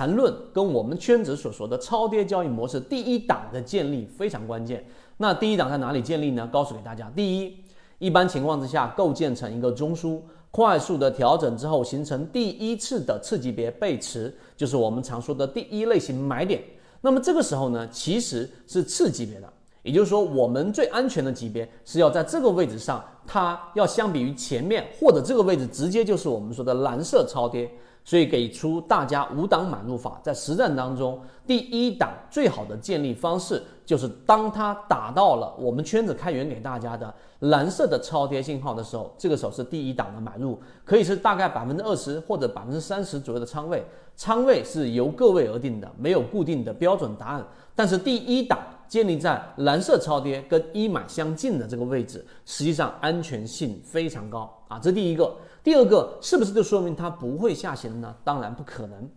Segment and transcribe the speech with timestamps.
[0.00, 4.82] 缠论跟我们圈子所说的超跌交易模式第一档的建立非常关键。
[5.18, 6.48] 那第一档在哪里建立呢？
[6.50, 7.54] 告诉给大家，第一，
[7.98, 10.18] 一般情况之下构建成一个中枢，
[10.50, 16.62] 快速的调整之后形成第一次的次级别背驰，就是我们常说的第一类型买点。
[17.02, 19.52] 那么这个时候呢，其实是次级别的。
[19.82, 27.70] 也就是说，我们最安全的级别是要在这个位置上，它要相比于前面或者这个位置，直接就是我们说的蓝色超跌。
[28.04, 43.84] 所以给出大家五档买入法，在实战当中，第一档最好的建立方式就是当它打到了我们圈子开源给大家的蓝色的超跌信号的时候，这个时候是第一档的买入，可以是大概百分之二十或者百分之三十左右的仓位，
[44.16, 47.46] 仓位是由各位而定的，没有固定的标准答案。
[47.74, 48.58] 但是第一档。
[48.90, 55.32] 建立在蓝色超跌跟一买相近的这个位置，实际上安全性非常高啊，这第一个。
[55.62, 58.12] 第二个是不是就说明它不会下行呢？
[58.24, 59.08] 当然不可能。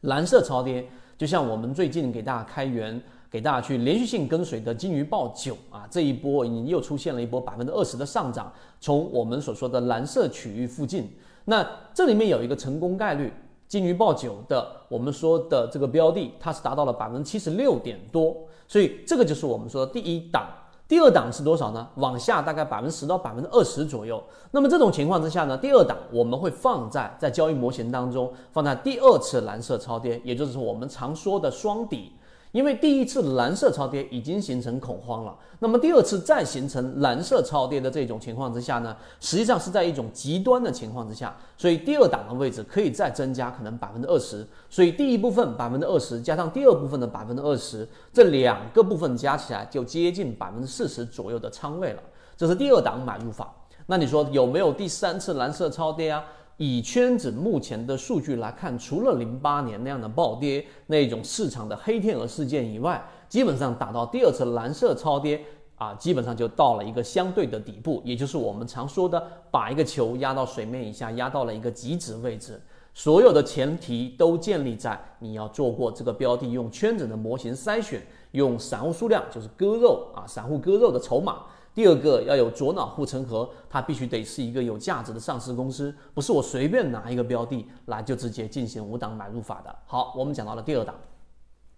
[0.00, 0.84] 蓝色超跌，
[1.16, 3.00] 就像我们最近给大家开源，
[3.30, 11.08] 给大家去连续性跟随的金鱼报九啊，这一波已经又出现了一波百分之二十的上涨，从我们所说的蓝色区域附近，
[11.44, 11.64] 那
[11.94, 13.32] 这里面有一个成功概率。
[13.68, 18.36] 金鱼报九的，我们说的这个标的，它是达到了百分之七十六点多，
[18.68, 20.46] 所以这个就是我们说的第一档。
[20.88, 21.88] 第二档是多少呢？
[21.96, 24.22] 往下大概百分之十到百分之二十左右。
[24.52, 32.12] 那么这种情况之下呢，第二档我们会放在在交易模型当中放在第二次蓝色超跌，也就是我们常说的双底。
[32.52, 52.02] 因为第一次蓝色超跌已经形成恐慌了，那么第二次再形成蓝色超跌的这种情况之下呢，实际上是在一种极端的情况之下，所以第二档的位置可以再增加可能百分之二十，所以第一部分百分之二十加上第二部分的百分之二十，这两个部分加起来就接近百分之四十左右的仓位了，
[52.36, 53.52] 这是第二档买入法。
[53.88, 56.24] 那你说有没有第三次蓝色超跌啊？
[56.58, 65.38] 以圈子目前的数据来看，除了零八年那样的暴跌那种市场的黑天鹅事件以外，基本上打到第二次蓝色超跌
[65.74, 72.58] 啊，基本上就到了一个相对的底部，也就是我们常说的把一个球压到水面以下，压到了一个极值位置。
[72.94, 78.00] 所有的前提都建立在你要做过这个标的，用圈子的模型筛选，
[78.30, 81.42] 用散户数量就是割肉啊，散户割肉的筹码。
[81.76, 89.76] 第二个要有左脑护城河，它必须得是一个有价值的上市公司，不是我随便拿一个标的来就直接进行五档买入法的。
[89.84, 90.94] 好，我们讲到了第二档，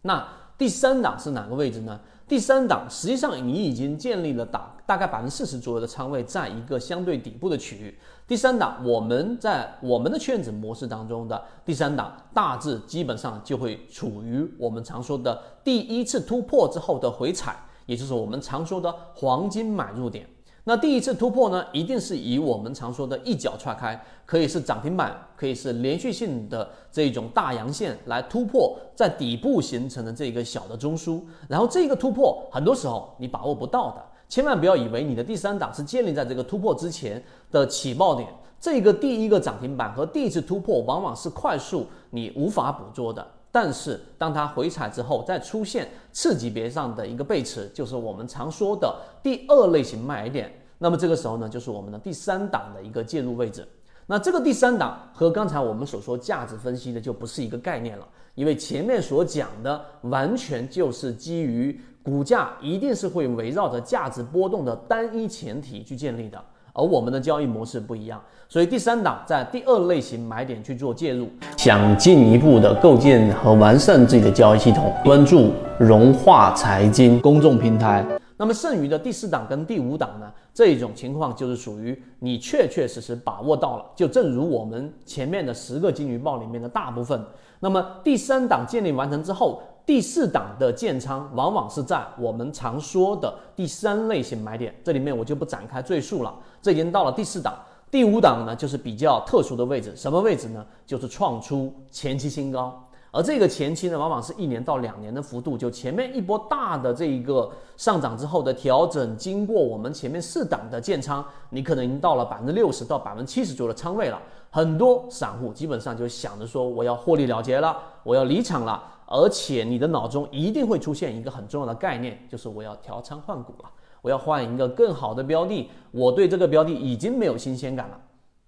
[0.02, 0.24] 那
[0.56, 1.98] 第三档是哪个位置呢？
[2.28, 7.98] 第三档实际上你已经建立了大大概百分之四十左右的仓位，在一个相对底部的区域。
[8.24, 17.64] 第三档我们在我们的圈子模式当中的第三档，大致基本上就会处于我们常说的第一次突破之后的回踩。
[17.88, 20.28] 也就是我们常说的黄金买入点。
[20.64, 31.22] 那第一次突破呢，一定是以我们常说的一脚踹开，可以是涨停板，可以是连续性的这种大阳线来突破在底部形成的这个小的中枢。
[31.48, 38.28] 然后这个突破很多时候你把握不到的，千万不要以为你的第三档是建立在这个突破之前的起爆点。
[38.60, 43.26] 这个第一个涨停板和第一次突破往往是快速你无法捕捉的。
[43.50, 50.52] 但是，当它回踩之后，再出现次级别上的一个背驰，就是我们常说的第二类型买点。
[50.78, 53.66] 那么这个时候呢，就是我们的第三档的一个介入位置。
[54.06, 66.42] 那这个第三档和刚才我们所说价值分析的就不是一个概念了，因为前面所讲的完全就是基于股价一定是会围绕着价值波动的单一前提去建立的。
[66.78, 71.28] 而我们的交易模式不一样，所以第三档在第二类型买点去做介入。
[71.56, 78.06] 想进一步的构建和完善自己的交易系统，关注融化财经公众平台。
[78.36, 80.30] 那么剩余的第四档跟第五档呢？
[80.54, 83.84] 这一种情况就是属于你确确实实把握到了。
[83.96, 87.20] 就正如我们前面的十个金鱼报里面的大部分。
[87.58, 89.60] 那么第三档建立完成之后。
[89.88, 96.34] 第四档的建仓往往是在我们常说的第三类型买点，这里面我就不展开赘述了。
[96.60, 97.54] 这已经到了第四档，
[97.90, 100.62] 第五档呢就是比较特殊的位置，什么位置呢？
[100.86, 114.20] 就是创出前期新高，而这个前期呢，往往是一年到两年的幅度，就前面一波大的这一个上涨之后的调整，经过我们前面四档的建仓，你可能已经到了百分之六十到百分之七十左右的仓位了。
[114.50, 118.82] 很多散户基本上就想着说，我要获利了结了，我要离场了。
[119.10, 123.70] 而且你的脑中一定会出现一个很重要的概念，就是我要调仓换股了，
[124.02, 127.98] 我要换一个更好的标的，我对这个标的已经没有新鲜感了。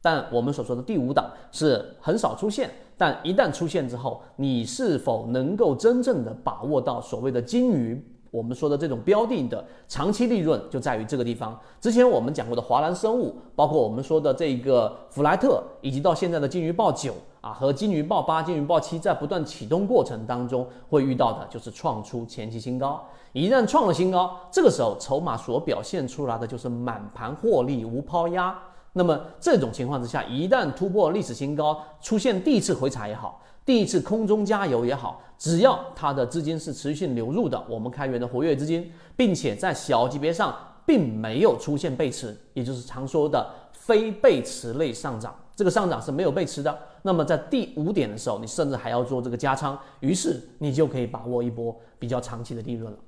[0.03, 8.03] 但我们所说的第五档是很少出现，但一旦出现之后，你是否能够真正的把握到所谓的金鱼？
[8.31, 11.59] 我们说的这种标的的长期利润就在于这个地方。
[11.81, 17.13] 之前我们讲过的华兰生物，包括我们说的这个弗莱特，以及到现在的金鱼报九。
[17.41, 23.03] 啊和金鱼报八、金鱼报七在不断启动过程当中会遇到的就是创出前期新高。
[23.33, 28.57] 一旦创了新高，这个时候筹码所表现出来的就是满盘获利无抛压。
[28.93, 40.53] 那么这种情况之下，一旦突破历史新高，出现第一次回踩也好，第一次空中加油也好，只要它的资金是持续性流入的，我们开源的活跃资金，并且在小级别上
[40.85, 46.77] 并没有出现背驰，也就是常说的非背驰类上涨，这个上涨是没有背驰的。
[47.03, 52.99] 那么在第五点的时候，你甚至还要做这个加仓，于是你就可以把握一波比较长期的利润了。